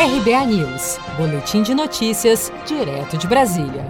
[0.00, 3.84] RBA News, Boletim de Notícias, direto de Brasília.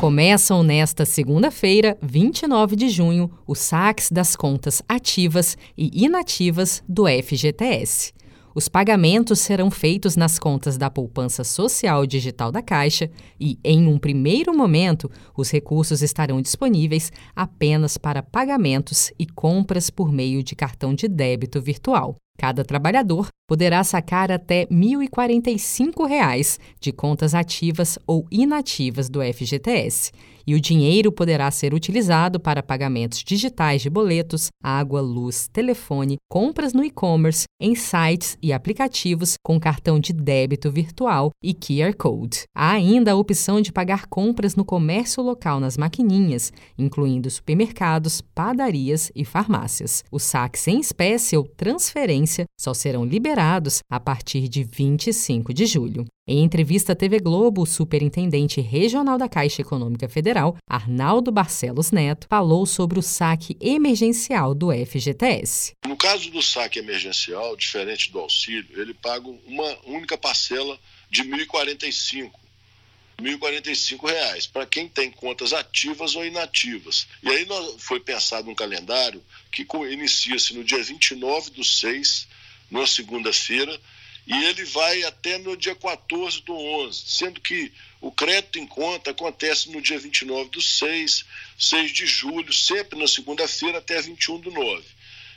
[0.00, 8.12] Começam nesta segunda-feira, 29 de junho, os saques das contas ativas e inativas do FGTS.
[8.52, 13.08] Os pagamentos serão feitos nas contas da poupança social digital da Caixa
[13.38, 20.10] e, em um primeiro momento, os recursos estarão disponíveis apenas para pagamentos e compras por
[20.10, 22.16] meio de cartão de débito virtual.
[22.40, 30.10] Cada trabalhador poderá sacar até R$ 1.045 de contas ativas ou inativas do FGTS,
[30.50, 36.72] e o dinheiro poderá ser utilizado para pagamentos digitais de boletos, água, luz, telefone, compras
[36.72, 42.42] no e-commerce, em sites e aplicativos com cartão de débito virtual e QR Code.
[42.52, 49.12] Há ainda a opção de pagar compras no comércio local nas maquininhas, incluindo supermercados, padarias
[49.14, 50.02] e farmácias.
[50.10, 56.04] Os saques em espécie ou transferência só serão liberados a partir de 25 de julho.
[56.26, 62.26] Em entrevista à TV Globo, o superintendente regional da Caixa Econômica Federal, Arnaldo Barcelos Neto,
[62.28, 65.72] falou sobre o saque emergencial do FGTS.
[65.86, 70.78] No caso do saque emergencial, diferente do auxílio, ele paga uma única parcela
[71.10, 72.30] de R$ 1.045.
[73.18, 77.06] R$ 1.045 para quem tem contas ativas ou inativas.
[77.22, 77.46] E aí
[77.78, 82.28] foi pensado um calendário que inicia-se no dia 29 do 6,
[82.70, 83.78] numa segunda-feira,
[84.26, 89.10] e ele vai até no dia 14 do 11, sendo que o crédito em conta
[89.10, 91.24] acontece no dia 29 do 6,
[91.58, 94.84] 6 de julho, sempre na segunda-feira até 21 do 9.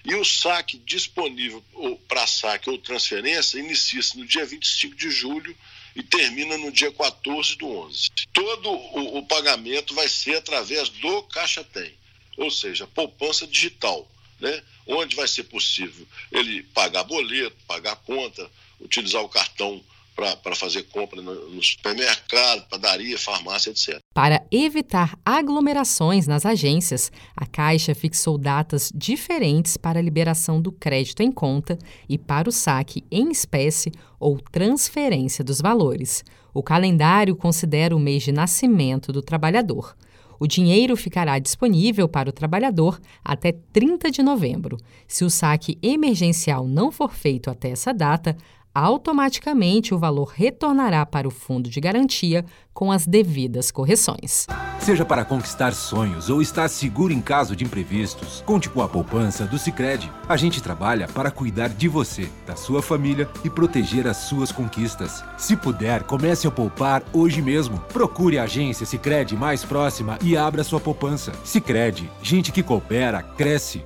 [0.06, 1.64] E o saque disponível
[2.08, 5.56] para saque ou transferência inicia-se no dia 25 de julho
[5.96, 8.10] e termina no dia 14 do 11.
[8.34, 11.94] Todo o, o pagamento vai ser através do Caixa Tem,
[12.38, 14.10] ou seja, poupança digital,
[14.40, 14.62] né?
[14.86, 18.50] onde vai ser possível ele pagar boleto, pagar conta,
[18.84, 19.82] utilizar o cartão
[20.16, 24.00] para fazer compra no, no supermercado, padaria, farmácia, etc.
[24.14, 31.22] Para evitar aglomerações nas agências, a Caixa fixou datas diferentes para a liberação do crédito
[31.22, 36.24] em conta e para o saque em espécie ou transferência dos valores.
[36.54, 39.96] O calendário considera o mês de nascimento do trabalhador.
[40.40, 44.78] O dinheiro ficará disponível para o trabalhador até 30 de novembro.
[45.08, 48.36] Se o saque emergencial não for feito até essa data,
[48.74, 54.48] automaticamente o valor retornará para o fundo de garantia com as devidas correções.
[54.80, 59.46] Seja para conquistar sonhos ou estar seguro em caso de imprevistos, conte com a poupança
[59.46, 60.12] do Sicredi.
[60.28, 65.24] A gente trabalha para cuidar de você, da sua família e proteger as suas conquistas.
[65.38, 67.80] Se puder, comece a poupar hoje mesmo.
[67.94, 71.32] Procure a agência Sicredi mais próxima e abra sua poupança.
[71.46, 73.86] Sicredi, gente que coopera cresce